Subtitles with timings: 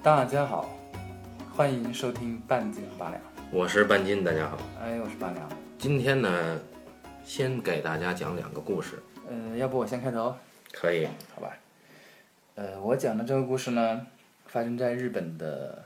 [0.00, 0.70] 大家好，
[1.52, 3.20] 欢迎收听半斤八两。
[3.50, 4.56] 我是半斤，大家好。
[4.80, 5.48] 哎，我是八两。
[5.76, 6.56] 今天呢，
[7.24, 10.36] 先给大家讲两个故事，呃，要不我先开头，
[10.72, 11.08] 可以？
[11.34, 11.52] 好吧？
[12.54, 14.06] 呃，我讲的这个故事呢，
[14.46, 15.84] 发生在日本的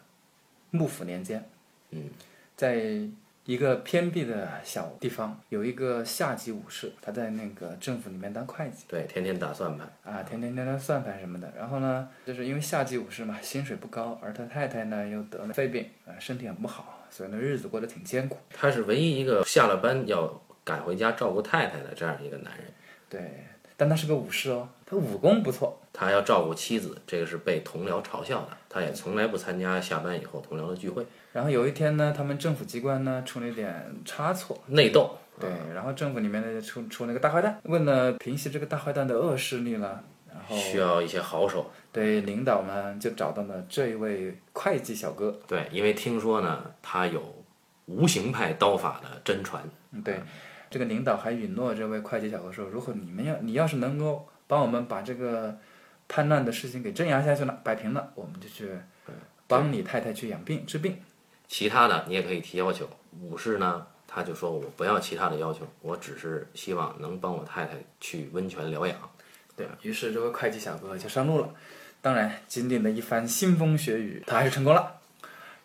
[0.70, 1.48] 幕府年间。
[1.91, 2.10] 嗯，
[2.55, 3.01] 在
[3.45, 9.87] 一个偏僻的小地方，有一个下级武士，他在那个政府里面当会计对，天天打算盘。
[10.05, 11.52] 啊，天天天天算盘什么的。
[11.56, 18.38] 然后呢，就是因为下级武士嘛，薪水不高，而他太太呢又得了肺病，啊，身体很不好，所以呢日子过得挺艰苦。
[18.50, 22.66] 他是唯一一个下了班要赶回家照顾太太的这样一个男人。
[23.09, 23.45] 对，
[23.77, 25.80] 但他是个武士哦，他武功不错。
[25.95, 28.56] 他要照顾妻子，这个是被同僚嘲笑的。
[28.70, 31.05] 他也从来不参加下班以后同僚的聚会。
[31.32, 35.18] 然后有一天呢，他们政府机关呢出了一点差错，内斗。
[35.41, 39.98] 对，然后政府里面呢出出那个大坏蛋，为了平息这个大坏蛋的恶势力呢，
[40.30, 41.70] 然后需要一些好手。
[41.91, 45.39] 对领导们就找到了这一位会计小哥。
[45.48, 47.44] 对，因为听说呢，他有
[47.86, 49.62] 无形派刀法的真传。
[49.91, 50.20] 嗯，对，
[50.70, 55.58] 这个领导还允诺这位会计小哥说，如果你们要你要是能够帮我们把这个
[56.08, 58.69] 叛乱的事情给镇压下去了，摆平了，我们就去
[59.46, 60.96] 帮你太太去养病治病。
[61.53, 62.89] 其他的你也可以提要求。
[63.20, 68.97] 武士呢，他就说我不要其他的要求，我只是希望能帮我太太去温泉疗养。
[69.55, 71.55] 对于是，这位会计小哥就上路了。
[72.00, 74.98] 当然，经历了一番腥风血雨，他还是成功了。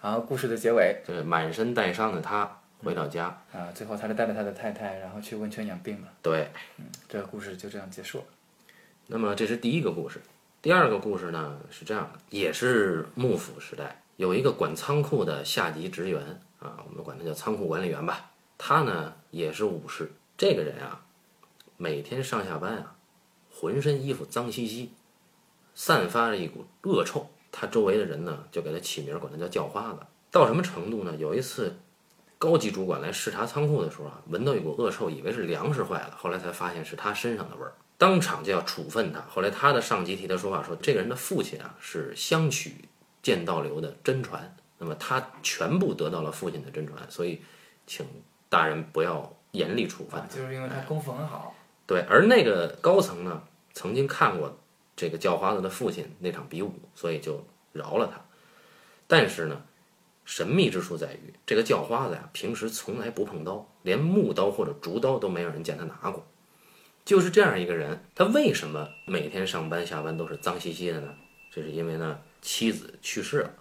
[0.02, 6.10] 然后，故事的结尾这满身带伤的他回到家，啊，最后他就带着他的太太，然后去温泉养病了。
[6.22, 6.50] 对，
[7.08, 8.26] 这个故事就这样结束了。
[9.06, 10.20] 那么这是第一个故事。
[10.62, 18.32] 第二个故事呢是这样的，也是幕府时代，有一个管仓库的下级职员啊，我们管他叫仓库管理员吧。
[18.58, 20.12] 他呢也是武士。
[20.36, 21.06] 这个人啊，
[21.78, 22.96] 每天上下班啊，
[23.52, 24.92] 浑身衣服脏兮兮，
[25.76, 27.30] 散发着一股恶臭。
[27.52, 30.00] 他周围的人呢就给他起名，管他叫叫花子。
[30.32, 31.16] 到什么程度呢？
[31.16, 31.78] 有一次，
[32.40, 37.74] 高级主管来视察仓库的时候啊，闻到一股恶臭，以为是粮食坏了，后来才发现是他身上的味儿。
[38.00, 39.22] 当场就要处分他。
[39.30, 42.74] 后来他的上级替他说话说，这个人的父亲啊是相取
[43.28, 47.42] 剑道流的真传，那么他全部得到了父亲的真传，所以
[47.86, 48.06] 请
[48.48, 50.28] 大人不要严厉处分啊，。
[50.34, 51.54] 就是因为他功夫很好。
[51.86, 53.44] 对，而那个高层呢，
[53.74, 54.58] 曾经看过
[54.96, 58.22] 这个叫花子的父亲那场比武，所以就饶了他。
[59.08, 59.62] 但是呢，
[60.24, 66.26] 神秘之处在于，这个叫花子呀，平时从来不碰刀，连木刀或者竹刀都没有人见他拿过。
[67.04, 71.14] 就是这样一个人，他为什么每天上班下班都是脏兮兮的呢？
[71.52, 73.54] 这是因为呢，妻子去世了，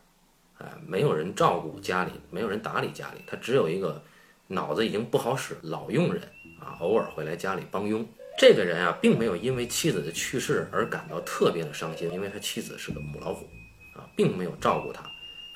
[0.58, 4.02] 哎，没有人照顾家里，没有人打理家里，他只有一个
[4.48, 6.22] 脑子已经不好使老佣人
[6.60, 8.06] 啊，偶尔会来家里帮佣。
[8.38, 13.46] 这个人啊，并没有因为妻子的去世而感到特别的伤心，因为他妻子是个母老虎
[13.94, 15.02] 啊，并没有照顾他，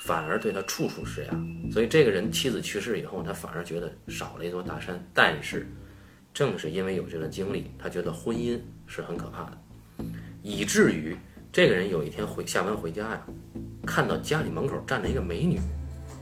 [0.00, 1.70] 反而对他处处施压。
[1.70, 4.98] 所以这个人妻子去世以后，他反而觉得少了一座大山。
[5.12, 5.68] 但是，
[6.32, 9.58] 正是因为有这段经历，他觉得婚姻是很可怕的，
[10.42, 11.14] 以至于
[11.52, 13.20] 这个人有一天回下班回家呀，
[13.84, 15.58] 看到家里门口站着一个美女，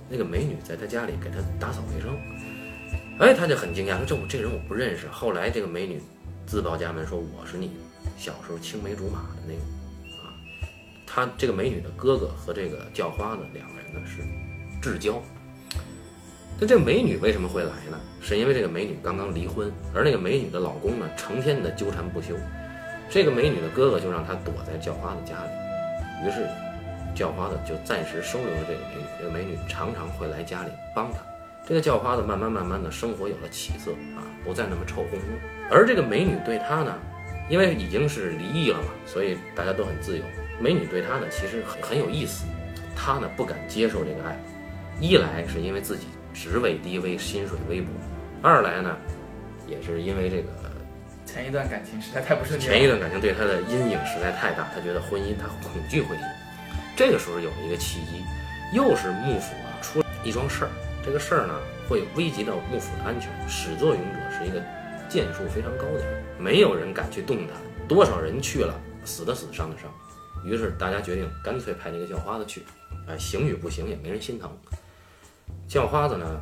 [0.09, 2.17] 那个美女在他家里给他打扫卫生，
[3.19, 5.07] 哎，他就很惊讶，说这我这人我不认识。
[5.09, 6.01] 后来这个美女
[6.47, 7.73] 自报家门说我是你
[8.17, 9.61] 小时候青梅竹马的那个
[10.23, 10.33] 啊，
[11.07, 14.23] 他这个美女的哥哥和这个叫花子两个人呢是
[14.81, 15.23] 至交。
[16.59, 18.01] 那这美女为什么会来呢？
[18.23, 22.35] 是因为这个美女刚刚离婚，而那个美女的老公呢，成天的纠缠不休。
[23.11, 26.47] 这个美女的哥哥就让她躲在叫花子家里，于是
[27.15, 29.05] 叫花子就暂时收留了这个美女。
[29.19, 31.19] 这个美女常常会来家里帮他。
[31.67, 35.71] 这个叫花子慢慢慢慢的生活有了起色啊，不再那么臭烘烘。
[35.71, 36.95] 而这个美女对他呢，
[37.49, 40.25] 因为已经是离异了嘛，所以大家都很自由。
[40.61, 42.47] 美女对他呢，其实很很有意思，
[42.97, 44.39] 他呢不敢接受这个爱，
[45.01, 47.89] 一来是因为自己职位低微，薪水微薄；
[48.43, 48.97] 二来呢，
[49.67, 50.49] 也是因为这个
[51.29, 52.65] 前一段感情实在太不顺利。
[52.65, 56.23] 前一段感情对他的阴影实在太大，他觉得婚姻他恐惧婚姻。
[56.97, 58.25] 这个时候有一个契机，
[58.73, 60.71] 又是幕府啊出了一桩事儿，
[61.05, 61.55] 这个事儿呢
[61.87, 63.31] 会危及到幕府的安全。
[63.47, 64.63] 始作俑者是一个
[65.07, 67.53] 剑术非常高的人，没有人敢去动他，
[67.87, 68.75] 多少人去了，
[69.05, 69.93] 死的死，伤的伤。
[70.47, 72.65] 于是大家决定干脆派这个叫花子去，
[73.07, 74.51] 哎，行与不行也没人心疼。
[75.69, 76.41] 叫花子呢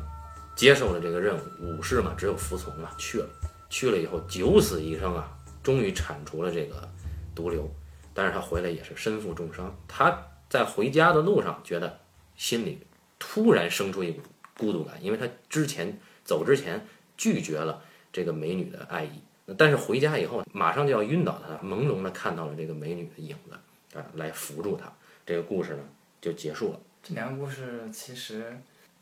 [0.55, 1.41] 接受了这个任务，
[1.77, 3.27] 武士嘛只有服从嘛，去了。
[3.69, 6.87] 去了以后九死一生啊，终于铲除了这个
[7.35, 7.69] 毒瘤，
[8.13, 9.75] 但是他回来也是身负重伤。
[9.87, 11.99] 他在回家的路上，觉得
[12.35, 12.79] 心里
[13.19, 14.21] 突然生出一股
[14.57, 16.85] 孤独感，因为他之前走之前
[17.17, 17.81] 拒绝了
[18.11, 19.21] 这个美女的爱意，
[19.57, 24.91] 但是回家以后马上就要晕倒他，朦胧的看到了这个美女的影子啊，来扶住他。
[25.25, 25.83] 这个故事呢
[26.21, 26.79] 就结束了。
[27.03, 28.57] 这两个故事其实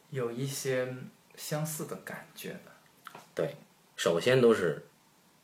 [0.10, 0.92] 有一些
[1.36, 3.20] 相似的感觉的。
[3.34, 3.56] 对，
[3.96, 4.86] 首先都是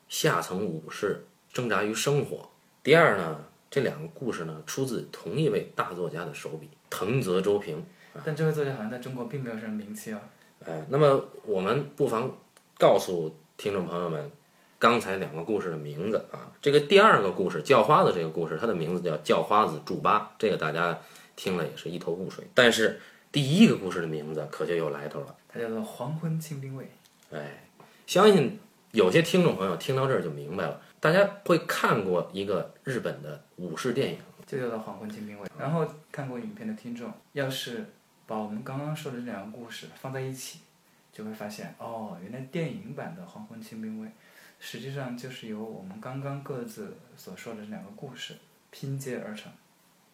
[0.08, 2.48] 下层武士挣扎于生活。
[2.82, 7.84] 第二呢，这两个故事呢出自同一位大作家的手笔——藤泽周平。
[8.24, 10.20] 但这位作家好像在中国并没有什么名气啊。
[10.66, 12.30] 哎，那么我们不妨
[12.78, 14.30] 告诉听众朋友们，
[14.78, 16.52] 刚才两个故事的名字啊。
[16.60, 21.00] 这个第二个故事叫花子这个故事，它的名字叫叫花子祝八，这个大家
[21.34, 22.44] 听了也是一头雾水。
[22.52, 23.00] 但是
[23.32, 26.84] 第一个故事的名字可就有来头了，它叫做《黄昏清兵卫》。
[27.34, 27.64] 哎，
[28.06, 28.58] 相信
[28.92, 35.46] 有些听众朋友听到这儿就明白了，大家会看过一个日本的武士电影，就叫做《黄昏清兵卫》。
[35.58, 37.86] 然后看过影片的听众，要是
[38.26, 40.60] 把我们刚刚说的这两个故事放在一起，
[41.12, 44.08] 就会发现哦，原来电影版的《黄昏清兵卫》
[44.58, 48.34] 实际上就是由我们刚刚各自所说的这两个故事
[48.70, 49.50] 拼接而成。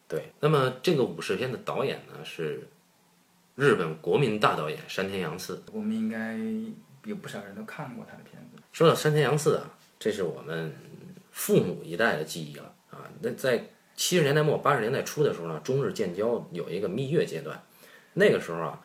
[0.07, 2.67] 对，那么这个武士片的导演呢是
[3.57, 5.63] 日本国民大导演山田洋次。
[5.73, 6.39] 我们应该
[7.09, 8.63] 有不少人都看过他的片子。
[8.71, 9.65] 说到山田洋次啊，
[9.99, 10.75] 这是我们
[11.33, 13.09] 父母一代的记忆了啊。
[13.23, 13.65] 那在
[13.97, 17.59] 七十年代末八十年代初的时候呢，中日建交有一个蜜月阶段，
[18.13, 18.85] 那个时候啊，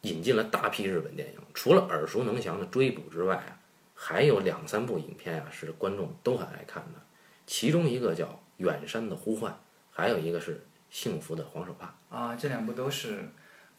[0.00, 3.60] 引进了大批日本电影，除了耳熟能详的《追捕》之外啊，
[3.94, 7.00] 还有两三部影片啊是观众都很爱看的，
[7.46, 8.26] 其中一个叫
[8.56, 9.52] 《远山的呼唤》，
[9.92, 10.56] 还有一个是
[10.90, 13.24] 《幸福的黄手帕》啊，这两部都是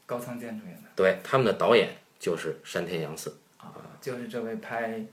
[0.05, 3.37] 高仓健主演的对，他们的导演就是山田洋次。
[3.97, 4.99] 啊，就是这位拍《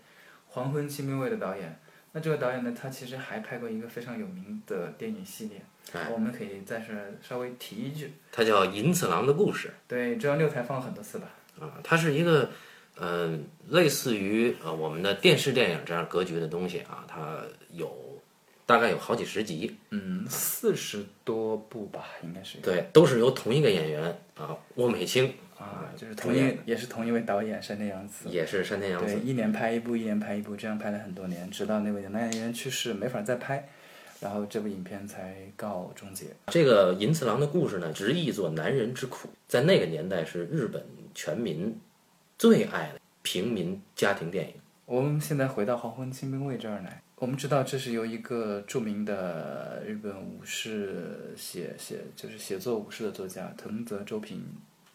[0.49, 1.81] 黄昏清明卫》的导演。
[2.13, 5.61] 那这个导演呢，他其实还拍过一个非常有名的电影系列，
[5.93, 8.13] 哎我们可以在这儿稍微提一句。
[8.31, 11.29] 它叫《银次郎的故事对，这六台放了很多次吧？》
[11.65, 12.49] 啊，它是一个
[12.97, 13.37] 呃
[13.69, 17.41] 类似于呃我们的电视电影这样格局的东西啊，它
[17.73, 17.93] 有
[18.65, 22.59] 大概有好几十集，嗯，四十多部吧，应该是。
[22.59, 25.35] 对，都是由同一个演员啊沃美清
[25.65, 28.29] 啊，就是同一也是同一位导演山田洋次。
[28.29, 33.67] 也是山田洋对，次，一年拍一部，一年拍一部，这样拍了很多年，直到那位男演员去世，没法再拍，
[34.21, 36.27] 然后这部影片才告终结。
[36.49, 40.85] 这个银次郎的故事呢，直译作男人之苦，在那个年代是日本
[41.15, 41.79] 全民
[42.39, 44.55] 最爱的平民家庭电影。
[44.87, 54.45] 我们现在回到《黄昏清兵卫》这儿来，我们知道这是由一个著名的日本武士写写就是写作武士的作家藤泽周平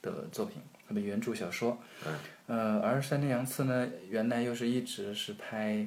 [0.02, 1.78] 的作品，他的原著小说。
[2.48, 5.86] 呃，而山田洋次呢，原来又是一直是拍，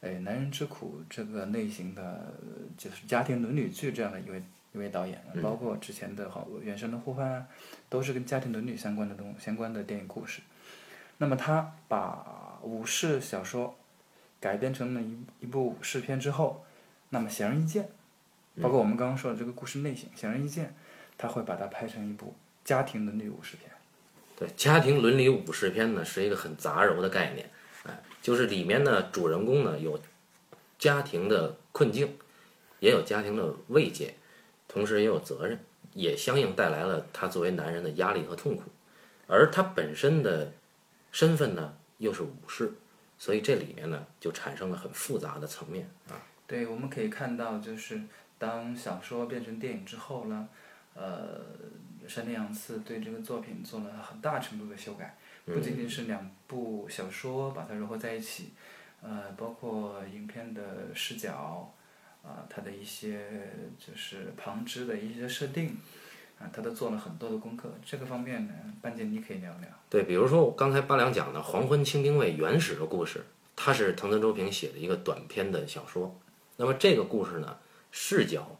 [0.00, 4.42] 呃，男人之苦这个类型的，呃就是家庭伦理剧这样的一位
[4.74, 7.46] 一位导演，包括之前的好《原生的呼唤》啊，
[7.88, 10.42] 都是跟家庭伦理相关的东相关的电影故事。
[11.18, 13.74] 那么他把武士小说
[14.38, 16.66] 改编成了一一部武士片之后，
[17.08, 17.88] 那么显而易见，
[18.60, 20.74] 包括我们刚刚说的这个故事类型，显而易见，
[21.16, 22.34] 他会把它拍成一部
[22.66, 23.70] 家庭伦理武士片。
[24.36, 27.48] 对，家庭伦理武士片呢是一个很杂糅的概念，
[27.84, 29.98] 哎，就是里面呢主人公呢有
[30.76, 32.18] 家庭的困境，
[32.80, 34.14] 也有家庭的慰藉，
[34.66, 35.58] 同时也有责任，
[35.94, 38.64] 也相应带来了他作为男人的压力和痛苦，
[39.28, 40.52] 而他本身的
[41.12, 42.72] 身份呢又是武士，
[43.16, 46.20] 所以这里面呢就产生了很复杂的层面啊。
[46.48, 48.02] 对，我们可以看到，就是
[48.38, 50.48] 当小说变成电影之后呢，
[50.94, 51.40] 呃，
[52.08, 58.52] 山田洋次对这个作品做了很大程度的修改，不仅仅是两部小说把它融合在一起，
[59.02, 61.74] 呃，包括影片的视角，
[62.22, 65.76] 啊、它的一些就是旁支的一些设定，
[66.38, 67.72] 啊、他都做了很多的功课。
[67.84, 69.68] 这个方面呢，班杰你可以聊聊。
[69.88, 76.18] 对，比如说我刚才八两讲的《黄昏清兵卫》原始的故事，它是藤泽周平写的一个短篇的小说。
[76.56, 77.56] 那么这个故事呢，
[77.90, 78.58] 视角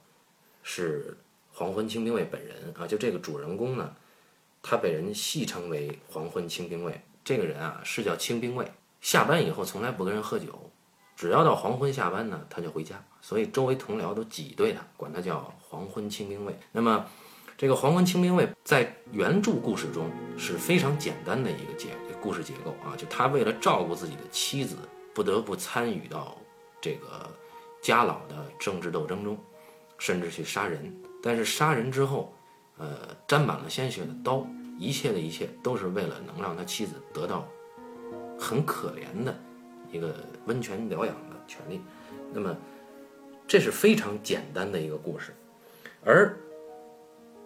[0.62, 1.16] 是
[1.58, 3.96] 黄昏清兵卫本人啊，就这个主人公呢，
[4.62, 7.00] 他被人戏称为黄昏清兵卫。
[7.24, 8.70] 这个人啊，是叫清兵卫，
[9.00, 10.70] 下班以后从来不跟人喝酒，
[11.16, 16.54] 只要到黄昏下班呢，他就回家，所以周围同僚都挤兑他，管他叫黄昏清兵卫。
[16.72, 17.06] 那么
[17.56, 21.88] 这个黄昏清兵卫在原著故事中是非常简单的一个结
[22.20, 24.76] 故事结构啊，就他为了照顾自己的妻子，
[25.14, 26.36] 不得不参与到
[26.82, 27.26] 这个
[27.80, 29.38] 家老的政治斗争中，
[29.96, 30.94] 甚至去杀人。
[31.26, 32.32] 但是杀人之后，
[32.78, 32.86] 呃，
[33.26, 34.46] 沾满了鲜血的刀，
[34.78, 37.46] 一切的一切都是为了能让他妻子得到
[38.38, 39.36] 很可怜的
[39.90, 40.14] 一个
[40.46, 41.80] 温泉疗养的权利。
[42.32, 42.56] 那么，
[43.48, 45.34] 这是非常简单的一个故事，
[46.04, 46.38] 而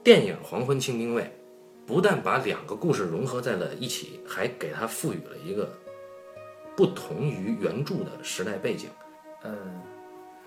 [0.05, 1.23] 电影《黄昏清兵卫》
[1.87, 5.71] 不但把两个故事融合在了一起，还给它赋予了一个
[6.77, 8.91] 不同于原著的时代背景。
[9.43, 9.57] 呃，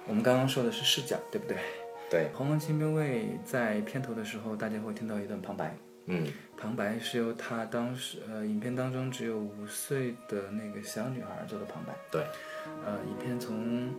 [0.07, 1.57] 我们刚刚说的是视角，对不对？
[2.13, 6.27] 对，《黄昏清兵卫》在片头的时候，大家会听到一段旁白，嗯。
[6.55, 11.96] 旁白是由他当时呃影片当中只有五岁的那个小女孩做的旁白。
[12.12, 12.24] 对，
[12.86, 13.89] 呃，影片从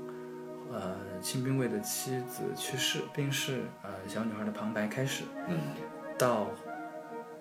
[0.71, 5.59] 呃清兵卫的妻子去世病逝，呃小女孩的旁白开始，嗯。
[6.17, 6.53] 到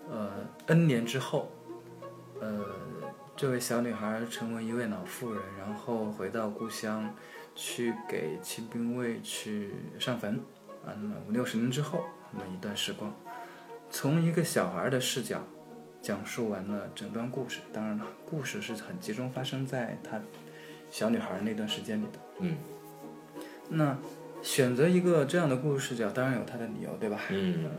[0.10, 0.32] 呃
[0.66, 1.52] N 年之后，
[2.42, 2.66] 呃
[3.36, 7.16] 这位小女孩成为一位老妇人，然后回到故乡
[7.54, 10.42] 去给清兵卫去上坟
[10.86, 10.94] 啊。
[10.96, 13.14] 那么五六十年之后，那么一段时光，
[13.90, 15.42] 从一个小孩的视角
[16.02, 17.60] 讲述完了整段故事。
[17.72, 20.20] 当然了，故事是很集中发生在他
[20.92, 22.20] 小女孩那段时间里的。
[22.40, 22.58] 嗯
[23.70, 23.98] 那
[24.42, 27.20] 选择一个这样的故事视角，当然有它的理由，对吧？
[27.30, 27.70] 嗯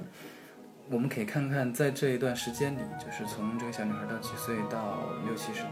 [0.90, 5.68] 我们可以看看，在这一段时间里，就是从这个小女孩到几岁到六七十岁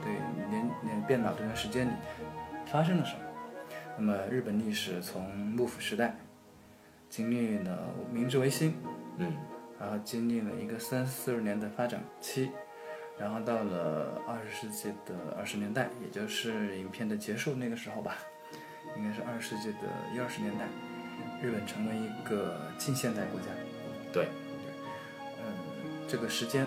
[0.50, 1.92] 年年变老这段时间里，
[2.70, 3.20] 发生了什么？
[3.98, 6.16] 那么日本历史从幕府时代
[7.12, 8.74] 经历了明治维新，
[9.18, 9.36] 嗯
[9.78, 12.50] 然后经历了一个三四十年的发展期，
[13.18, 18.16] 然后到了二十世纪的二十年代，也就是影片的结束那个时候吧，
[18.96, 19.80] 应该是二十世纪的
[20.14, 20.66] 一二十年代，
[21.42, 23.48] 日本成为一个近现代国家。
[24.10, 24.28] 对，
[25.44, 26.66] 嗯，这个时间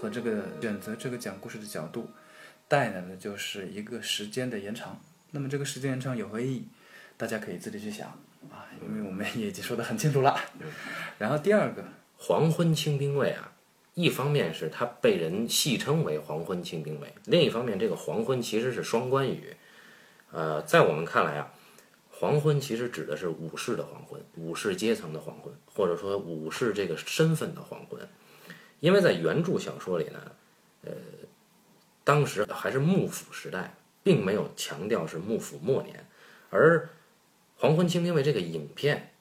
[0.00, 2.10] 和这个选择这个讲故事的角度，
[2.66, 4.98] 带来的就是一个时间的延长。
[5.30, 6.68] 那么这个时间延长有何意义？
[7.16, 8.18] 大家可以自己去想
[8.50, 10.38] 啊，因为我们也已经说得很清楚了。
[11.18, 11.84] 然后第二个，
[12.16, 13.52] 黄昏清兵卫啊，
[13.94, 19.56] 一方面是他被人戏称为黄昏清兵卫，另一方面这个黄昏其实是双关语。
[20.32, 21.52] 呃，在我们看来啊，
[22.10, 28.00] 黄昏其实指的是武士的黄昏，武士阶层的黄昏，或者说武士这个身份的黄昏。
[28.80, 30.20] 因为在原著小说里呢，
[30.82, 30.92] 呃，
[32.04, 36.06] 当时还是幕府时代，并没有强调是幕府末年，
[36.50, 36.78] 而
[37.58, 39.14] 《黄昏清兵卫》这个影片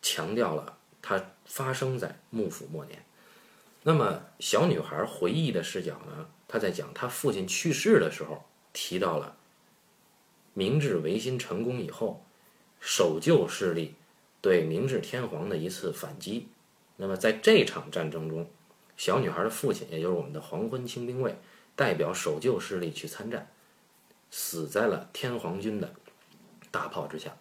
[0.00, 3.04] 强调了它发生在幕府末年。
[3.82, 9.36] 那么小女孩回忆的视角呢，她在讲她父亲去世的时候，提到了
[10.54, 12.24] 明治维新成功以后，
[12.78, 13.94] 守旧势力
[14.40, 16.48] 对明治天皇的一次反击。
[16.96, 18.48] 那么在这场战争中，
[18.96, 21.34] 小女孩的父亲，也就是我们的黄昏清兵卫，
[21.74, 23.50] 代表守旧势力去参战，
[24.30, 25.92] 死在了天皇军的
[26.70, 27.36] 大炮之下。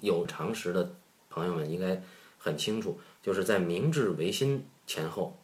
[0.00, 0.94] 有常识的
[1.28, 2.02] 朋友们应该
[2.38, 5.38] 很清楚，就是在明治维新前后，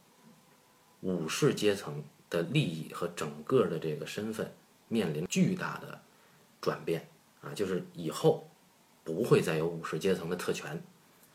[1.01, 4.53] 武士阶层的利益和整个的这个身份
[4.89, 6.01] 面临巨大的
[6.61, 7.09] 转变
[7.41, 8.49] 啊，就是以后
[9.05, 10.83] 不会再有武士阶层的特权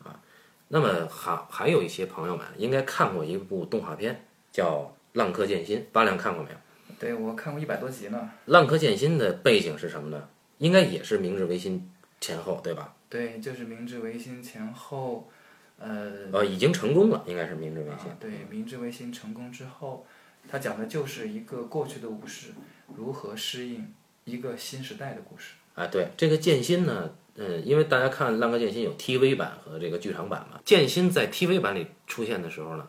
[0.02, 0.20] 啊。
[0.68, 4.80] 那么还还有一些朋友们应该看过一部动画片，叫
[5.18, 6.56] 《浪客剑心》，八两看过没有？
[6.98, 8.30] 对我看过一百多集呢。
[8.50, 10.28] 《浪客剑心》的背景是什么呢？
[10.58, 12.94] 应该也是明治维新前后，对吧？
[13.12, 15.30] 对，就是明治维新前后，
[15.78, 18.10] 呃，呃，已经成功了，应该是明治维新。
[18.10, 20.06] 啊，对，明治维新成功之后，
[20.48, 22.52] 他讲的就是一个过去的武士
[22.96, 23.92] 如何适应
[24.24, 25.56] 一个新时代的故事。
[25.74, 32.88] 啊，对这个剑心呢，嗯，因为大家看《浪客剑心》有 TV 版和这个剧场版嘛，剑心在 TV 版里出现的时候呢，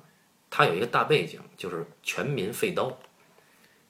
[0.50, 2.98] 它有一个大背景，就是全民废刀，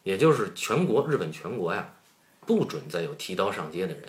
[0.02, 1.94] 也就是全国日本全国呀，
[2.48, 4.04] 不准再有提刀上街的人。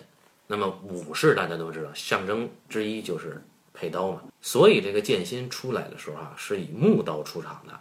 [0.47, 3.41] 那么武士大家都知道，象征之一就是
[3.73, 7.79] 佩刀嘛，所以这个剑心出来的时候啊，是以木刀出场的。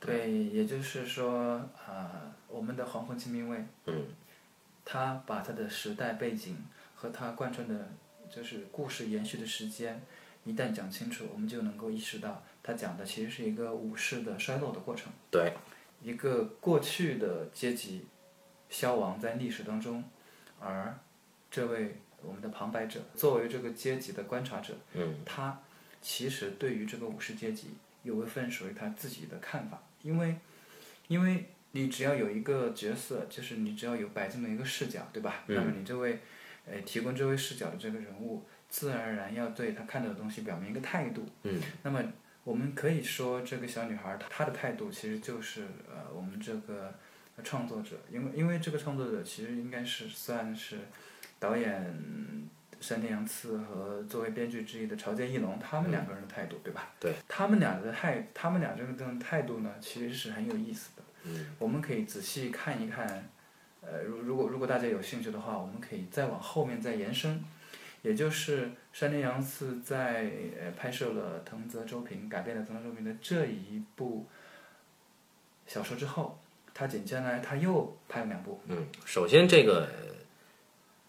[0.00, 4.06] 对，也就是说，啊、我们的黄昏清兵卫，嗯，
[4.84, 6.64] 他把他的时代背景
[6.94, 7.90] 和他贯穿的，
[8.30, 10.02] 就是故事延续的时间，
[10.44, 15.12] 一旦讲清楚，我们就能够意识到，他讲的其实是一个武士的衰落的过程。
[15.30, 15.52] 对，
[16.00, 18.06] 一个过去的阶级
[18.70, 20.02] 消亡在历史当中，
[20.58, 20.98] 而
[21.50, 25.60] 这位我们的旁白者作为这个阶级的观察者，嗯，他
[26.00, 27.70] 其实对于这个武士阶级
[28.02, 30.36] 有一份属于他自己的看法，因为
[31.08, 35.44] 因为你只要有一个角色，就是你只要有摆这么一个视角，对吧？
[35.48, 36.20] 嗯那么你这位
[36.66, 41.26] 呃提供这位视角的这个人物，自然而然要对他看到的东西表明一个态度。
[41.42, 42.02] 嗯，那么
[42.44, 46.94] 我们可以说，这个小女孩她她的态度其实就是呃，我们这个
[47.44, 50.78] 创作者，因为因为这个创作者其实应该是算是
[51.40, 52.48] 导演
[52.80, 56.92] 山田洋次和作为编剧之一的朝见义隆他们两个人的态度，对吧？
[57.00, 61.02] 对，他们俩的态，他们俩这个这种态度呢，其实是很有意思的。
[61.24, 63.28] 嗯，我们可以仔细看一看，
[63.80, 67.42] 呃，如如果如果大家有兴趣的话，我们可以再往后面再延伸。
[68.02, 74.26] 也就是山田洋次在呃拍摄了藤泽周平改编了藤泽周平的这一部
[75.66, 76.40] 小说之后，
[76.72, 79.86] 他紧接来他又拍了两部，嗯，首先这个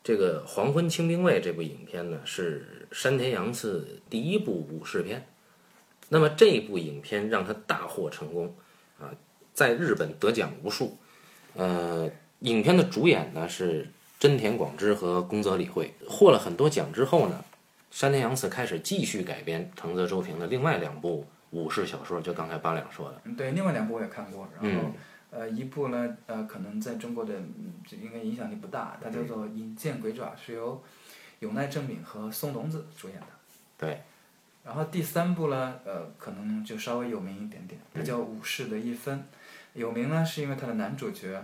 [0.04, 5.28] 这个《黄昏清兵卫》这部影片呢，是山田洋次第一部武士片。
[6.10, 8.56] 那么这部影片让他大获成功，
[9.00, 9.14] 啊，
[9.54, 10.98] 在日本得奖无数。
[11.54, 13.88] 呃，影片的主演呢是
[14.20, 17.44] 真田广之和宫泽理惠，获了很多奖之后呢，
[17.92, 23.22] 山田洋次开始继续改编藤泽周平的另外两部武士小说，就刚才八两说的。
[23.26, 24.94] 嗯对，另外两部我也看过，然后、嗯
[25.32, 30.84] 呃一部呢呃可能在中国的嗯这应该影响力不大，它叫做《引剑鬼爪》，是由
[31.40, 33.26] 永濑正敏和松隆子主演的。
[33.78, 34.02] 对，
[34.64, 39.18] 然后第三部呢，呃，可能就稍微有名一点点，它叫《武士的一分》，
[39.74, 41.44] 有名呢是因为它的男主角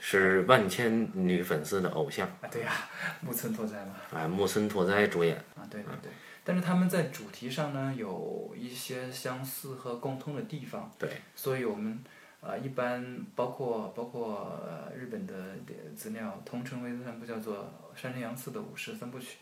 [0.00, 2.72] 是万千女粉丝的偶像，啊，对呀、
[3.20, 5.36] 木村拓哉嘛，哎，木村拓哉主演。
[5.54, 6.10] 啊，对对对，
[6.42, 12.02] 但是他们在主题上呢有一些相似和共通的地方，对，所以我们
[12.40, 15.56] 啊、呃一般包括包括、呃、日本的
[15.94, 19.38] 资料通称为这三部叫做山田洋次的武士三部曲。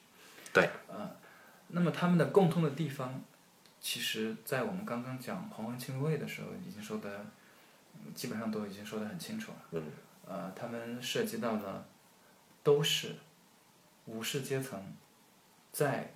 [0.53, 0.69] 对。
[0.89, 1.11] 呃，
[1.69, 3.23] 那么他们的共通的地方，
[3.81, 7.25] 其实在我们刚刚讲黄昏清兵卫的时候已经说的，
[7.95, 9.59] 嗯基本上都已经说的很清楚了。
[9.73, 9.83] 嗯。
[10.27, 11.87] 呃，他们涉及到的
[12.63, 13.15] 都是
[14.07, 14.93] 武士阶层
[15.73, 16.13] 在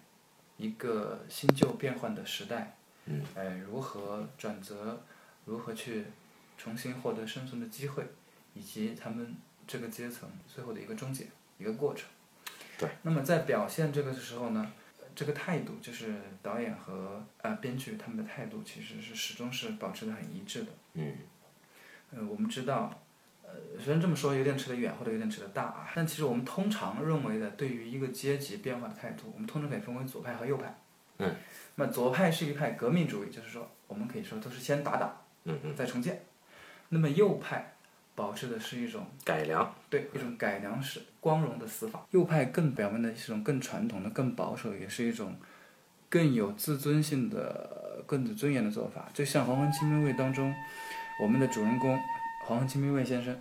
[0.58, 5.00] 一个新旧变换的时代，嗯，呃，如何转折，
[5.46, 6.04] 如何去
[6.62, 8.06] 重新获得生存的机会，
[8.54, 9.34] 以及他们
[9.66, 11.26] 这个阶层最后的一个终结，
[11.58, 12.08] 一个过程。
[12.78, 12.88] 对。
[13.02, 14.72] 那么在表现这个的时候呢，
[15.12, 20.68] 这个态度就是导演和呃编剧他们的态度其实是始终是保持的很一致的。
[20.94, 21.16] 嗯。
[22.12, 23.02] 呃，我们知道，
[23.42, 23.50] 呃，
[23.82, 30.78] 虽然这么说有点扯得远或者有点扯得大啊，但其实我们通常认为的对于一个阶级变化的态度，我们通常可以分为左派和右派。
[31.18, 31.34] 嗯。
[31.74, 36.24] 那左派是一派革命主义，就是说我们可以说都是先打倒，嗯嗯，再重建。
[36.94, 37.72] 那么右派
[38.14, 39.74] 保持的是一种改良。
[39.88, 42.06] 对一种改良式、光荣的死法。
[42.10, 45.34] 右派更表面的是一种更传统的、更保守，也是一种
[46.10, 49.08] 更有自尊性的、更有尊严的做法。
[49.14, 50.54] 就像《黄昏清兵卫》当中，
[51.22, 51.98] 我们的主人公
[52.44, 53.34] 黄昏清兵卫先生，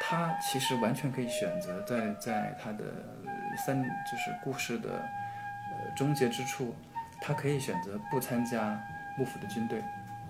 [0.00, 2.84] 他其实完全可以选择在在他的
[3.24, 6.72] 呃三就是故事的呃终结之处，
[7.20, 8.80] 他可以选择不参加
[9.18, 9.82] 幕府的军队，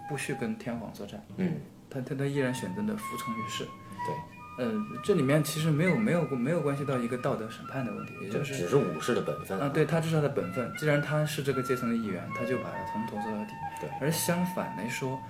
[0.09, 1.21] 不去跟天皇作战。
[1.37, 1.53] 嗯，
[1.91, 3.65] 他他他依然选择了服从于世。
[4.07, 4.73] 对，呃，
[5.03, 9.59] 这里面其实没有没有没有关系到一个道德审判的问题，也就是只是武士的本分。
[9.61, 13.53] 啊，对他这是他的本分，既然他是这个阶层的一员，他就把他从头做到底。
[13.81, 15.21] 对，而相反来说，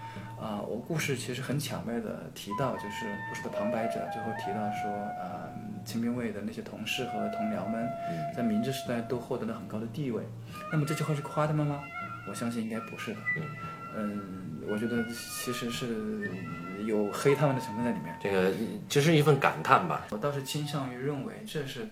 [0.41, 4.91] 啊、我故事其实很巧妙的提到，就是故事的旁白者最后提到说，
[5.21, 5.49] 啊、
[5.85, 7.89] 清兵卫的那些同事和同僚们，
[8.35, 10.23] 在明治时代都获得了很高的地位。
[10.73, 11.81] 那么这句话是夸他们吗？
[12.29, 13.19] 我相信应该不是的。
[13.97, 16.31] 嗯，我觉得其实是
[16.85, 18.17] 有黑他们的成分在里面。
[18.23, 18.53] 这个
[18.89, 20.07] 这是一份感叹吧。
[20.11, 21.89] 我倒是倾向于认为这是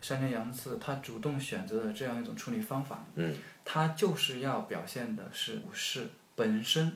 [0.00, 3.04] 山田洋次他主动选择的这样一种处理方法。
[3.14, 6.92] 嗯，他就是要表现的是武士本身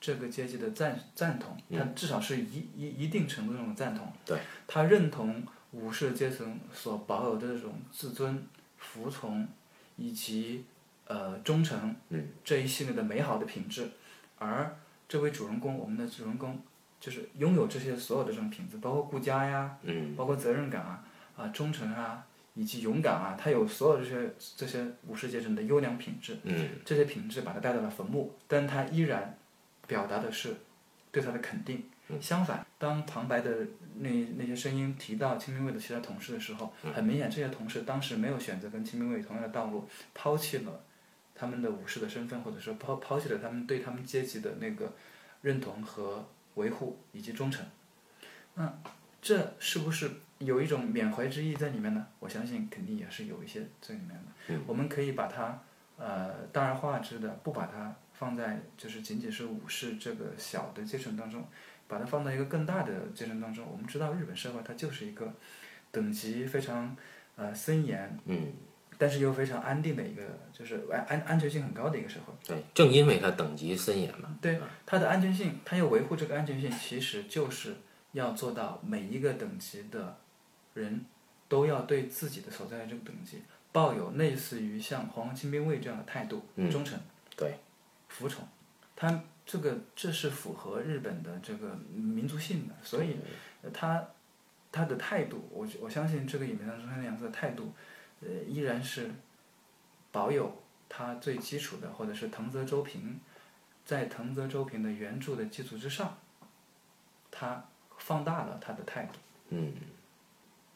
[0.00, 4.06] 这个阶级的赞赞同，他至少是一一一定程度上的赞同。
[4.06, 8.44] 嗯对，他认同武士阶层所保有的这种自尊、
[8.78, 9.46] 服从
[9.96, 10.64] 以及
[11.06, 13.88] 呃忠诚嗯这一系列的美好的品质，
[14.40, 14.76] 而
[15.08, 16.60] 这位主人公，我们的主人公
[16.98, 21.04] 就是拥有这些所有的这种品质，包括顾家呀，嗯包括责任感啊、
[21.36, 29.38] 啊忠诚啊，以及勇敢啊，他有所有这些这些武士阶层的优良品质，嗯这些品质把他带到了坟墓，但他依然
[29.86, 30.56] 表达的是
[31.12, 31.84] 对他的肯定。
[32.20, 33.68] 相反，当旁白的
[34.00, 40.82] 那那些声音提到清兵卫的其他同事的时候，很明显这些同事当时没有选择跟清兵卫同样的道路，抛弃了
[41.40, 44.92] 他们的武士的身份，或者说抛抛弃了他们对他们阶级的那个
[45.40, 47.64] 认同和维护以及忠诚。
[48.56, 48.70] 那
[49.22, 52.06] 这是不是有一种缅怀之意在里面呢？
[52.18, 54.62] 我相信肯定也是有一些这里面的。
[54.66, 55.62] 我们可以把它
[55.96, 61.48] 呃大而化之的，不把它放在就是仅仅是武士这个小的阶层当中，
[61.88, 63.66] 把它放到一个更大的阶层当中。
[63.66, 65.32] 我们知道日本社会它就是一个
[65.90, 66.94] 等级非常
[67.36, 68.52] 呃森严，嗯，
[69.00, 72.34] 但是又非常安定的一个，就是安安安全性很高的一个社会。
[72.46, 74.36] 对，正因为它等级森严嘛。
[74.42, 77.76] 对它的安全性，它要维护这个安全性，其实就是
[78.12, 80.18] 要做到每一个等级的
[80.74, 81.06] 人
[81.48, 87.00] 都要对自己的所在的这个等级抱有类似于像黄昏清兵卫这样的态度，嗯忠诚、
[87.34, 87.54] 对，
[88.08, 88.46] 服从。
[88.94, 93.16] 它这个这是符合日本的这个民族性的，所以
[93.62, 94.06] 呃他
[94.70, 97.72] 他的态度，我我相信这个影片当中山田洋次的态度，
[98.22, 99.10] 呃，依然是
[100.12, 103.18] 保有他最基础的，或者是藤泽周平
[103.84, 106.18] 在藤泽周平的原著的基础之上，
[107.30, 107.64] 他
[107.98, 109.18] 放大了他的态度。
[109.48, 109.72] 嗯，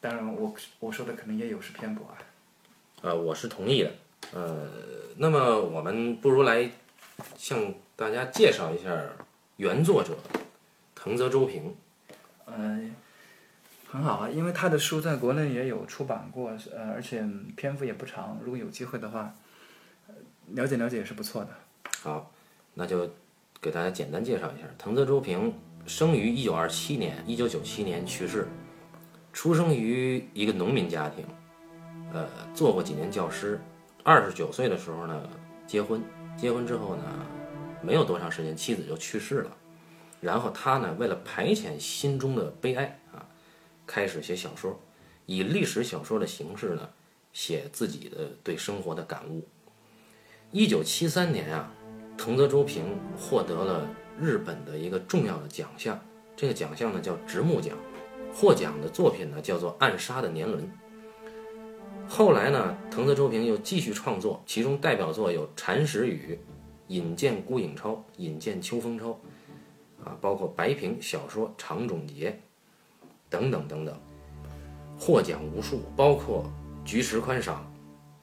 [0.01, 2.19] 当然我我说的可能也有失偏颇啊。
[3.03, 3.93] 呃，我是同意的。
[4.33, 4.69] 呃，
[5.19, 6.71] 那么我们不如来
[7.37, 9.05] 向大家介绍一下
[9.59, 10.17] 原作者
[10.95, 11.77] 藤泽周平。
[12.47, 12.95] 嗯，
[13.95, 19.33] 很好啊，因为他的书在国内也有出版过，呃，而且篇幅也不长，如果有机会的话，
[20.49, 21.51] 了解了解也是不错的。
[22.03, 22.33] 好，
[22.75, 23.09] 那就
[23.61, 25.55] 给大家简单介绍一下，藤泽周平
[25.87, 28.49] 生于一九二七年，一九九七年去世，
[29.33, 31.25] 出生于一个农民家庭，
[32.13, 33.61] 呃，做过几年教师，
[34.03, 35.23] 二十九岁的时候呢
[35.69, 36.03] 结婚，
[36.37, 37.05] 结婚之后呢
[37.81, 39.57] 没有多长时间妻子就去世了，
[40.21, 43.25] 然后他呢为了排遣心中的悲哀啊，
[43.87, 44.81] 开始写小说，
[45.27, 46.91] 以历史小说的形式呢
[47.33, 49.47] 写自己的对生活的感悟。
[50.51, 51.73] 一九七三年啊。
[52.17, 53.89] 藤泽周平获得了
[54.21, 56.01] 日本的一个重要的奖项，
[56.37, 57.77] 这个奖项呢叫直木奖，
[58.33, 60.63] 获奖的作品呢叫做《暗杀的年轮》。
[62.09, 66.35] 后来呢，藤泽周平又继续创作，其中代表作有《禅石雨》
[66.87, 69.09] 《引荐孤影超》《引荐秋风超》，
[70.05, 72.31] 啊，包括白平小说《长冢节》
[73.35, 73.95] 等等等等，
[74.97, 76.49] 获奖无数，包括
[76.85, 77.67] 菊石宽赏、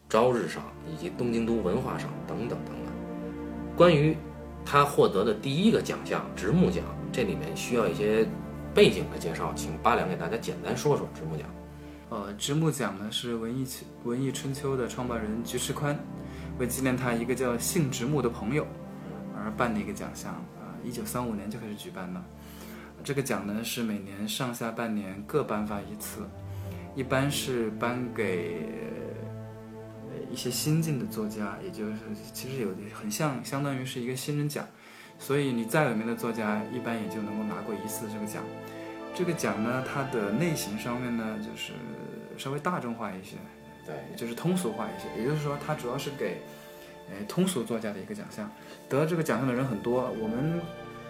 [0.08, 2.94] 朝日赏以及东京都文化赏等等等等。
[3.76, 4.16] 关于
[4.64, 8.26] 他获得的第一个奖项直木奖，这里面需要一些
[8.74, 11.46] 背景的介绍，请八两给大家简单说说直木奖。
[12.10, 13.68] 呃，直木奖呢是文艺
[14.06, 16.00] 文艺春秋的创办人菊池宽，
[16.58, 18.66] 为纪念他一个叫姓直木的朋友
[19.36, 22.24] 而办的一个奖项啊，一九三五年就开始举办了。
[23.04, 26.22] 这个奖呢是每年上下半年各颁发一次，
[26.96, 28.66] 一般是颁给
[30.10, 31.94] 呃一些新晋的作家，也就是
[32.34, 34.66] 其实有很像相当于是一个新人奖，
[35.18, 38.44] 所以你再有名的作家，一般也就能够拿过一次这个奖。
[39.14, 41.74] 这个奖呢，它的类型上面呢，就是
[42.38, 43.36] 稍微大众化一些，
[43.86, 45.22] 对，就是通俗化一些。
[45.22, 46.38] 也就是说，它主要是给
[47.10, 48.50] 呃通俗作家的一个奖项。
[48.88, 50.62] 得这个奖项的人很多，我们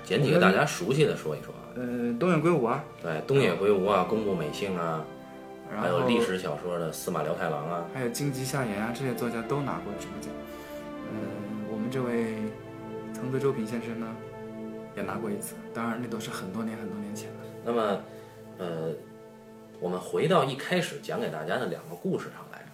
[0.04, 1.61] 简几个大家熟悉的说一说啊。
[1.76, 5.04] 呃东野圭吾啊，对，东野圭吾啊，宫部美幸啊，
[5.80, 10.32] 还有历史小说的司马辽太郎啊，还有荆棘夏言啊，这些作家都拿过直木奖。
[11.12, 12.36] 嗯，我们这位
[13.14, 14.08] 藤泽周平先生呢，
[14.96, 17.36] 也拿过一次，当然那都是很多年很多年前了。
[17.64, 18.02] 那么，
[18.58, 18.92] 呃，
[19.80, 22.66] 我们回到一开始讲给大家的两个故事上来。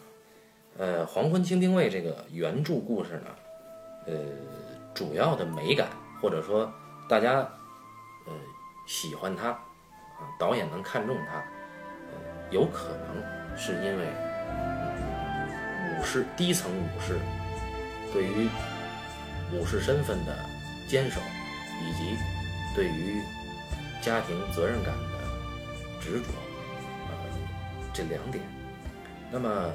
[0.77, 3.31] 呃，《黄昏清定卫》这个原著故事呢，
[4.05, 4.13] 呃，
[4.93, 5.87] 主要的美感
[6.21, 6.71] 或者说
[7.09, 7.47] 大家呃
[8.87, 11.43] 喜欢他啊，导演能看中他，
[12.49, 14.07] 有可能是因为
[15.99, 17.19] 武士低层武士
[18.13, 18.49] 对于
[19.53, 20.33] 武士身份的
[20.87, 21.19] 坚守，
[21.85, 22.15] 以及
[22.73, 23.21] 对于
[24.01, 26.27] 家庭责任感的执着，
[27.09, 27.13] 呃，
[27.93, 28.43] 这两点。
[29.29, 29.69] 那么，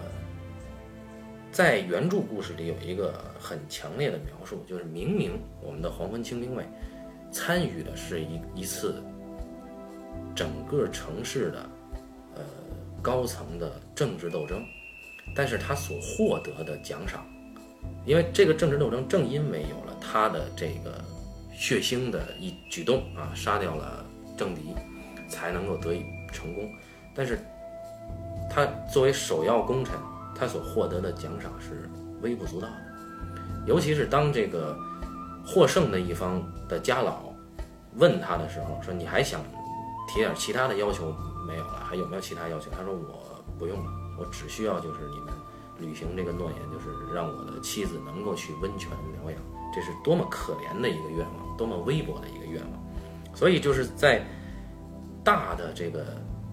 [1.52, 6.66] 在原著故事里有一个很强烈的描述，就是明明我们的黄昏清兵卫
[7.32, 9.02] 参与的是一一次
[10.34, 11.66] 整个城市的
[12.36, 12.42] 呃
[13.00, 14.62] 高层的政治斗争，
[15.34, 17.26] 但是他所获得的奖赏，
[18.04, 21.02] 因为这个政治斗争正因为有了他的这个
[21.52, 24.04] 血腥的一举动啊，杀掉了
[24.36, 24.74] 政敌，
[25.28, 26.70] 才能够得以成功。
[27.14, 27.38] 但是，
[28.50, 29.94] 他作为首要功臣，
[30.34, 31.88] 他所获得的奖赏是
[32.22, 32.74] 微不足道的。
[33.66, 34.76] 尤其是当这个
[35.44, 37.32] 获胜的一方的家老
[37.96, 39.40] 问他的时候，说：“你还想
[40.08, 41.14] 提点其他的要求
[41.46, 41.84] 没有了？
[41.84, 45.34] 还有没有其他要求？”他说：“我不用了，我只需要就是你们
[45.78, 49.40] 履行这个诺言，就是让我的妻子能够去温泉疗养。
[49.74, 53.34] 这是多么可怜的一个愿望，多么微薄的一个愿望。
[53.34, 54.22] 所以就是在
[55.24, 56.04] 大的这个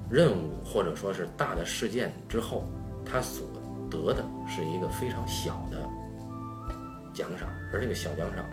[0.10, 2.63] 任务或者说是大的事件之后，
[3.06, 3.45] 他所
[3.89, 5.88] 得的是一个非常小的
[7.13, 8.45] 奖赏，而这个小奖赏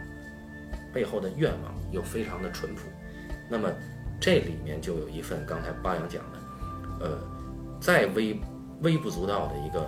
[0.97, 2.81] 背后的愿望又非常的淳朴。
[3.51, 3.71] 那么
[4.19, 6.39] 这里面就有一份刚才八阳讲的，
[7.01, 7.19] 呃，
[7.79, 8.41] 再微
[8.81, 9.87] 微不足道的一个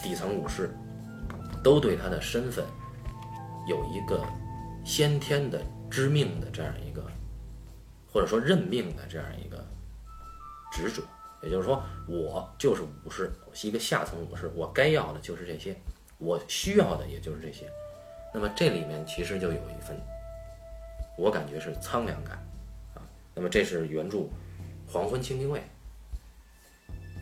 [0.00, 0.70] 底层武士，
[1.64, 2.64] 都对他的身份
[3.66, 4.24] 有一个
[4.84, 7.04] 先天的知命的这样一个，
[8.12, 9.56] 或者说认命的这样一个
[10.72, 11.02] 执着。
[11.42, 15.76] 也就是说，我就是武士，我是一个下层武士，我该要的就是这些，
[16.18, 17.68] 我需要的也就是这些。
[18.32, 20.00] 那么这里面其实就有一份，
[21.16, 22.36] 我感觉是苍凉感
[22.94, 23.02] 啊。
[23.34, 24.18] 那么这是原著
[24.86, 25.58] 《黄昏清兵卫》。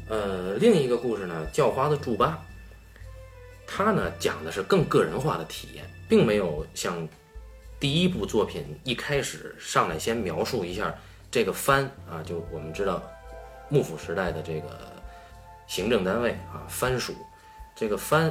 [0.09, 2.44] 呃，另一个故事呢，《叫花的祝巴》，
[3.66, 7.09] 它呢讲的是更个人化的体验，并没有像
[7.80, 10.94] 第一部作品一开始上来先描述一下
[11.30, 13.02] 这个藩啊，就我们知道
[13.70, 14.78] 幕府时代的这个
[15.66, 17.14] 行政单位啊，藩属，
[17.74, 18.30] 这个藩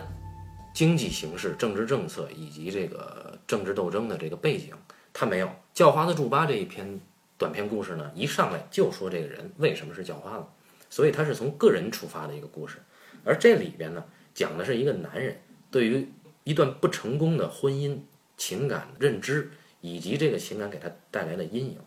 [0.75, 4.75] 经济形势、政治政策以及这个政治斗争的这个背景，
[5.13, 5.49] 他没有。
[5.73, 6.99] 叫花子祝巴这一篇
[7.37, 10.45] 短篇故事呢，一上来就说这个人为什么是叫花子，
[10.89, 12.77] 所以他是从个人出发的一个故事。
[13.23, 16.11] 而这里边呢，讲的是一个男人对于
[16.43, 17.97] 一段不成功的婚姻
[18.37, 19.49] 情感认知，
[19.81, 21.79] 以及这个情感给他带来的阴影。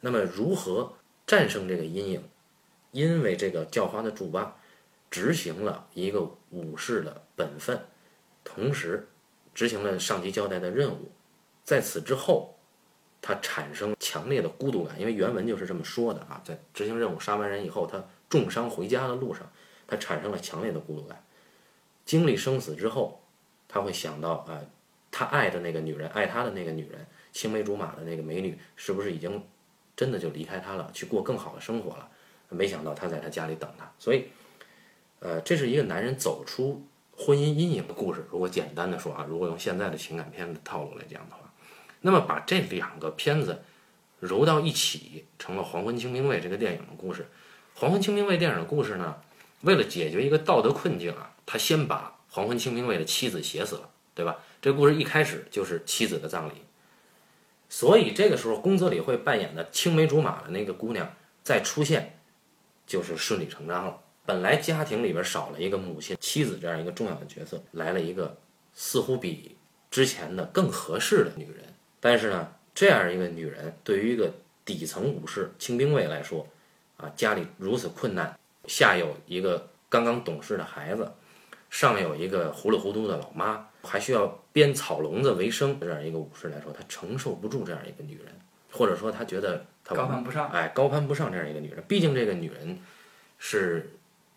[0.00, 0.92] 那么如何
[1.26, 2.22] 战胜这个阴影？
[2.92, 4.56] 因为这个叫花的祝巴
[5.10, 7.80] 执行了一个武士的本分，
[8.44, 9.08] 同时
[9.54, 11.10] 执行了上级交代的任务，
[11.68, 12.56] 在此之后，
[13.20, 19.46] 他产生强烈的孤独感，因为原文就是这么说的啊，在执行任务杀完人以后，他重伤回家的路上，
[19.86, 21.22] 他产生了强烈的孤独感。
[22.06, 23.20] 经历生死之后，
[23.68, 24.58] 他会想到啊，
[25.10, 29.44] 他爱的那个女人，爱他的那个女人，青梅竹马的那个美女，是不是已经
[29.94, 32.08] 真的就离开他了，去过更好的生活了？
[32.48, 34.28] 没想到他在他家里等他，所以，
[35.18, 36.82] 呃，这是一个男人走出
[37.14, 38.26] 婚姻阴影的故事。
[38.30, 41.47] 如果简单的说啊，如果用现在的情感片的套路来讲的话，
[42.00, 43.62] 那么把这两个片子
[44.20, 47.22] 揉到一起，成了《黄昏清兵卫》这个电影的故事。
[47.74, 49.16] 《黄昏清兵卫》电影的故事呢，
[49.62, 54.36] 为了解决一个道德困境啊，他先把黄昏清兵卫的妻子写死了，对吧？
[54.60, 56.54] 这故事一开始就是妻子的葬礼，
[57.68, 62.14] 所以这个时候宫泽理惠扮演的青梅竹马的那个姑娘再出现。
[62.88, 64.00] 就是顺理成章了。
[64.24, 68.34] 本来家庭里边少了一个母亲、妻子这样一个重要的角色，来了一个
[68.72, 69.54] 似乎比
[69.90, 71.74] 之前的更合适的女人。
[72.00, 74.32] 但是呢，这样一个女人对于一个
[74.64, 76.46] 底层武士清兵卫来说，
[76.96, 81.10] 啊，家里如此困难，下有一个刚刚懂事的孩子，
[81.70, 88.26] 上有一个糊里糊涂的老妈，还需要编草笼子为生，这样一个武士来说，他承受不住这样一个女人，
[88.72, 89.94] 或者说他觉得他。
[89.94, 91.82] 高攀不上，哎，高攀不上这样一个女人。
[91.88, 92.78] 毕竟这个女人
[93.38, 93.90] 是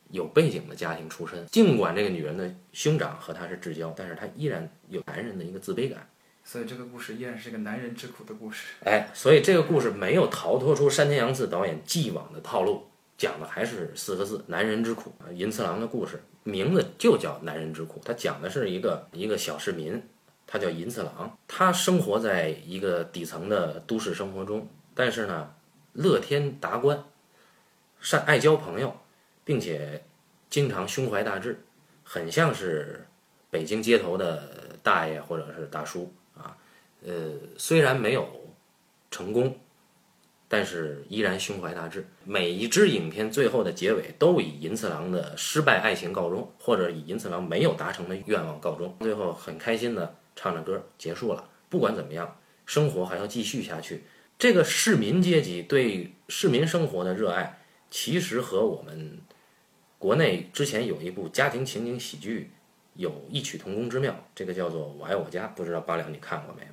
[0.09, 6.07] 有背景的家庭出身，尽管这个女人的兄长和她是至交，但是她依然有男人的一个自卑感。
[6.43, 8.73] 所以这个故事依然是个男人之苦的故事。
[8.83, 15.13] 哎，所以这个故事没有逃脱出山田洋次导演既往的套路，讲的还是四个字：男人之苦。
[15.33, 20.01] 银次郎的故事名字就叫《男人之苦》，他讲的是一个一个小市民，
[20.45, 24.67] 他叫银次郎，他生活在一个底层的都市生活中。
[24.93, 25.53] 但是呢，
[25.93, 27.01] 乐天达观，
[28.01, 28.93] 善爱交朋友，
[29.45, 30.03] 并且
[30.49, 31.63] 经常胸怀大志，
[32.03, 33.07] 很像是
[33.49, 36.11] 北京街头的大爷或者是大叔。
[37.03, 38.55] 呃，虽然没有
[39.09, 39.57] 成功，
[40.47, 42.05] 但是依然胸怀大志。
[42.23, 48.95] 每一支影片最后的结尾都以银次郎的失败爱情告终，或者以银次郎没有达成的愿望告终。
[48.99, 51.49] 最后很开心的唱着歌结束了。
[51.69, 54.03] 不管怎么样，生活还要继续下去。
[54.37, 59.19] 这个市民阶级对市民生活的热爱，其实和我们
[59.97, 62.51] 国内之前有一部家庭情景喜剧
[62.93, 64.15] 有异曲同工之妙。
[64.35, 66.67] 这个叫做《我爱我家》，不知道八两你看过没有？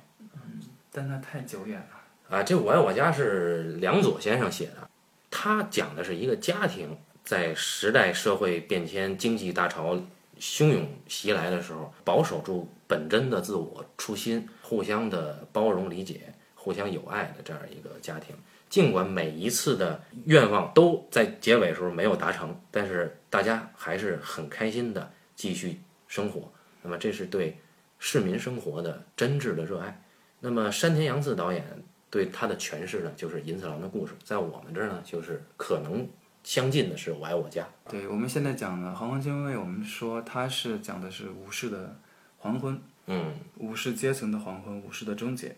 [0.91, 2.37] 但那太久远了。
[2.37, 4.89] 啊，这《我爱我家》是梁左先生写的，
[5.31, 9.99] 他讲的是一个家庭在时代社会变迁、经济大潮
[10.39, 16.33] 汹涌袭来的时候，保守住本真的自我初心，互相的包容理解。
[16.61, 18.35] 互相友爱的这样一个家庭，
[18.69, 26.51] 尽管每一次的愿望都在结尾时候没有达成，但是大家还是很开心的继续生活。
[26.83, 27.57] 那么这是对
[27.97, 30.03] 市民生活的真挚的热爱。
[30.39, 31.65] 那么山田洋次导演
[32.09, 36.07] 对他的诠释呢，就是银次郎的故事，在我们这儿呢，就是可能
[36.43, 37.67] 相近的是我爱我家。
[37.89, 41.99] 对我们现在讲的《黄昏精卫》，我们说它是讲的是武士的
[42.37, 45.55] 黄昏，嗯，武士阶层的黄昏，武士的终结。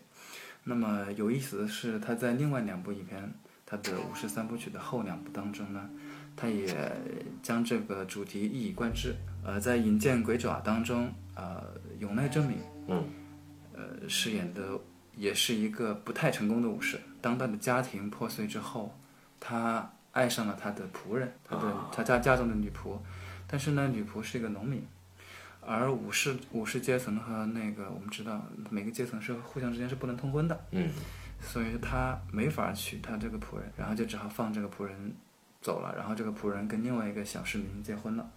[0.64, 3.32] 那么有意思的是，他在另外两部影片，
[3.66, 5.90] 他的武士三部曲的后两部当中呢，
[6.36, 6.76] 他也
[7.42, 9.14] 将这个主题一以贯之。
[9.44, 11.64] 呃，在《引剑鬼爪》当中，呃，
[11.98, 13.04] 永濑正敏，嗯，
[13.74, 14.78] 呃，饰演的
[15.16, 17.00] 也是一个不太成功的武士。
[17.20, 18.96] 当他的家庭破碎之后，
[19.38, 22.98] 他爱上了他的仆人，他的他家家中的女仆，
[23.46, 24.84] 但是呢，女仆是一个农民。
[25.64, 30.90] 而武士武士阶层和那个我们知道每个阶层是互相之间是不能通婚的，嗯，
[31.40, 35.14] 所以他没法娶他这个仆人，然后就只好放这个仆人
[35.60, 38.28] 走了，然后这个仆人跟另外一个小市民结婚了，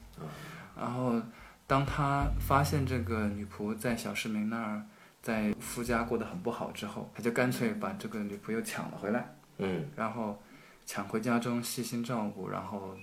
[0.78, 1.20] 然后
[1.66, 4.86] 当他发现这个女仆在小市民那儿
[5.26, 10.40] 在夫家过得很不好之后，他就干脆把这个女仆又抢了回来，嗯，然后
[10.86, 12.96] 抢回家中细心照顾，然后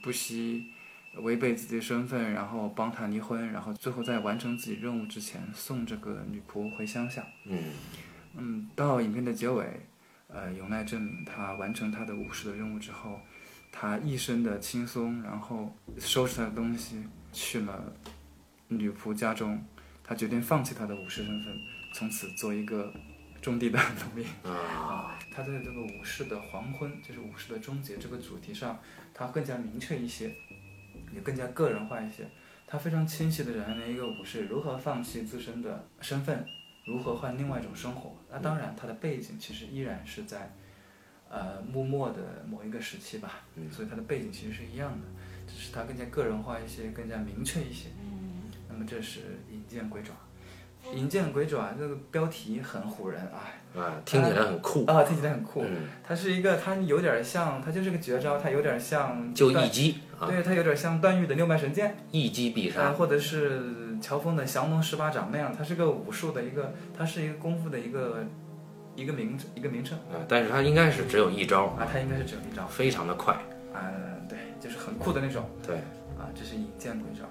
[0.00, 0.72] 不惜。
[1.24, 7.26] 违背自己的身份，然后帮他离婚，然后最后在完成自己任务之前送这个女仆回乡下。
[7.46, 7.58] 嗯，
[8.36, 9.88] 嗯，到影片的结尾，
[10.28, 13.18] 呃，永濑正敏他完成他的武士的任务之后，
[13.72, 17.92] 他一身的轻松，然后收拾他的东西去了
[18.68, 19.60] 女仆家中，
[20.10, 21.56] 他决定放弃他的武士身份，
[21.94, 22.92] 从此做一个
[23.40, 24.26] 种地的农民。
[24.42, 28.76] 啊，他在这个武士的黄昏，就是武士的终结这个主题上，
[29.14, 30.34] 他更加明确一些，
[31.14, 32.28] 也更加个人化一些。
[32.66, 36.44] 他非常清晰的展现了一个武士如何放弃自身的身份，
[36.84, 38.16] 如何换另外一种生活。
[38.28, 40.52] 那当然，他的背景其实依然是在，
[41.28, 45.06] 呃，幕末的某一个时期吧，所以他的背景其实是一样的，
[45.46, 47.90] 只是他更加个人化一些，更加明确一些。
[48.68, 49.38] 那么这是
[49.70, 50.10] 引剑鬼爪，
[50.92, 53.46] 银剑鬼爪这个标题很唬人啊。
[53.72, 55.62] 啊，听起来很酷，啊，听起来很酷。
[55.62, 62.92] 嗯，它是一个，它有点像，它就是个绝招，它有点像就一击啊，对，它有点像段誉的六脉神剑，一击必啊，杀。
[62.94, 68.24] 或者是乔峰的降龙十八掌那样，它是个武术的一个，它是一个功夫的一个
[68.96, 73.34] 一个名一个名称啊，但是它应该是只有一招，啊，它应该是只有一招非常的快。
[73.72, 73.86] 啊，
[74.28, 75.76] 对，就是很酷的那种对，
[76.18, 77.24] 啊，这是引剑鬼爪。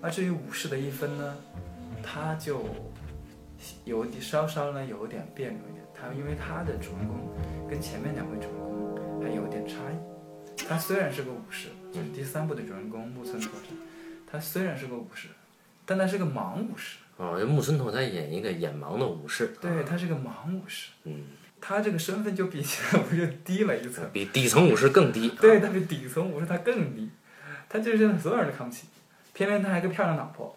[0.00, 1.36] 那至于武士的一分呢，
[2.02, 2.64] 它就
[3.84, 7.16] 有点稍稍呢有点别扭一点，他因为他的主人公
[7.68, 10.64] 跟前面两位主人公还有点差异。
[10.68, 13.68] 他虽然是个武士，就是第三部的主人公木村拓哉，
[14.30, 15.28] 他虽然是个武士，
[15.84, 16.98] 但他是个盲武士。
[17.16, 21.24] 哦，这木村拓哉演一个眼盲的武士，对，他是个盲武士，嗯，
[21.60, 24.08] 他这个身份就比其他武士低了一层。
[24.12, 25.28] 比底层武士更低。
[25.40, 27.10] 对，他比底层武士他更低，
[27.68, 28.86] 他就是所有人都看不起，
[29.34, 30.56] 偏偏他还有个漂亮老婆。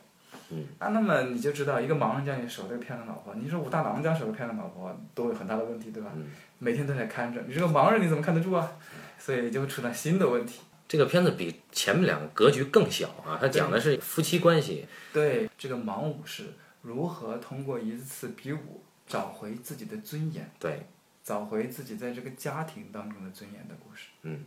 [0.54, 6.12] 嗯，啊，那么你就知道，一个盲人家里守这个漂亮老婆，你说武大郎家守个漂亮老婆都有很大的问题，对吧？
[6.16, 6.28] 嗯
[6.60, 8.72] 每天都在看着，你这个盲人你怎么看得住啊？
[9.20, 10.62] 所以就出了新的问题。
[10.88, 14.88] 这个片子比前面两个格局更小啊，它讲的是夫妻关系。
[15.12, 20.86] 对这个盲武士如何通过一次比武找回自己的尊严，对，
[21.22, 24.08] 找回自己在这个家庭当中的尊严的故事。
[24.22, 24.46] 嗯，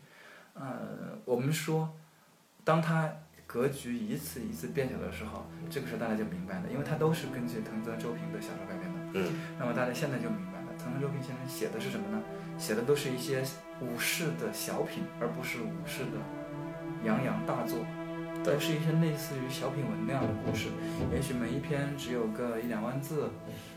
[0.54, 1.94] 呃，我们说，
[2.64, 3.12] 当他
[3.46, 8.98] 格局一次一次变小的时候，这个时候大家就明白了，因为它都是根据藤泽周平的小说改编的。
[9.14, 12.22] 嗯，那么大家现在就明白了，藤泽周平先生写的是什么呢？
[12.58, 13.42] 写的都是一些
[13.80, 16.18] 武士的小品，而不是武士的
[17.04, 17.78] 洋洋大作。
[18.44, 20.68] 都是一些类似于小品文那样的故事，
[21.12, 23.28] 也许每一篇只有个一两万字，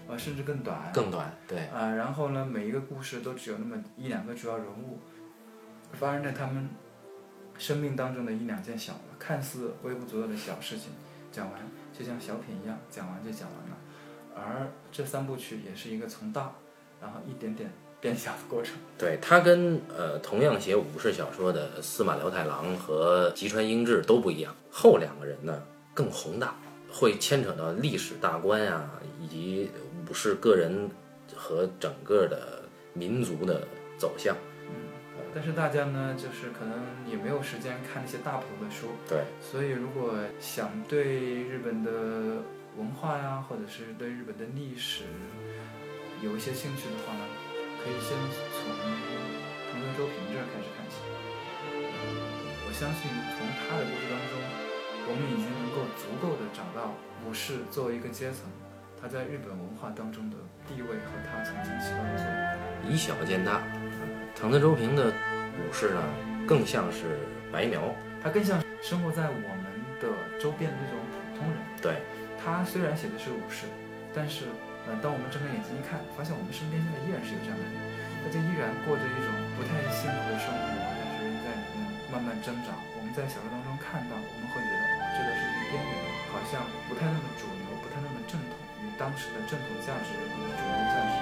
[0.07, 0.91] 呃，甚至更短。
[0.93, 1.33] 更短。
[1.47, 4.99] 对，啊、然后呢，每一个故事都只有那么一两个主要人物，
[5.93, 6.69] 发生在他们
[7.59, 10.87] 生命当中的一两件小的、看似微不足道的小事情，
[11.31, 11.59] 讲完
[11.97, 13.77] 就像小品一样，讲完就讲完了。
[14.33, 16.51] 而这三部曲也是一个从大，
[17.01, 17.69] 然后一点点
[17.99, 18.75] 变小的过程。
[18.97, 24.55] 对，它跟呃同样写武士小说的司马辽太郎和吉川英治都不一样。
[24.71, 25.61] 后两个人呢
[25.93, 26.55] 更宏大，
[26.89, 28.89] 会牵扯到历史大观啊，
[29.21, 29.69] 以及
[30.09, 30.89] 武士个人
[31.35, 33.67] 和整个的民族的
[33.97, 34.33] 走向。
[35.33, 42.41] 但是大家呢，就是可能也没有时间看那些大谱的书，对，所以如果想对日本的
[42.77, 45.03] 文化呀，或者是对日本的历史
[46.21, 47.21] 有一些兴趣的话呢，
[47.83, 48.17] 可以先
[48.51, 48.73] 从
[49.71, 50.97] 藤泽周平这儿开始看起。
[52.67, 54.33] 我相信从他的故事当中，
[55.07, 56.93] 我们已经能够足够的找到
[57.25, 58.49] 武士作为一个阶层，
[58.99, 60.37] 他在日本文化当中的
[60.67, 62.91] 地位和他曾经起到的作用。
[62.91, 63.61] 以小见大。
[64.39, 65.11] 藤泽周平的
[65.59, 65.99] 武士呢，
[66.47, 67.19] 更像是
[67.51, 67.91] 白描。
[68.23, 69.67] 他更像生活在我们
[69.99, 70.07] 的
[70.39, 71.59] 周边的那种普通人。
[71.83, 71.99] 对，
[72.39, 73.67] 他虽然写的是武士，
[74.15, 74.47] 但是
[74.87, 77.75] 呃，当我们睁开眼睛一看，发现我们身边现在依然是有这样的人，
[78.23, 79.27] 大家依然过着一种
[79.59, 82.79] 不太幸福的生活，但是在里面慢慢增长。
[82.95, 85.95] 我们在小说当中看到，我们会觉得哦，这个是一个边缘，
[86.31, 91.15] 好像不太那么主流，不太那么正统，与当时的正统价值和主流价值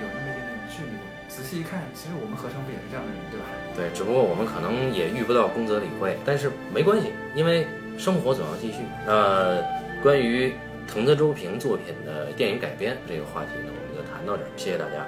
[0.00, 0.92] 有那么一点点距离。
[1.28, 3.46] 仔细一看，其实我们何尝不也是这样的人，对吧？
[3.76, 8.78] 对，只不过我们可能也遇不到宫泽理惠，但是没关系，因为生活总要继续。
[9.06, 9.62] 那
[10.02, 10.52] 关于
[10.88, 15.06] 藤泽周平作品的电影改编这个话题呢，我们就谈到这儿，谢谢大家。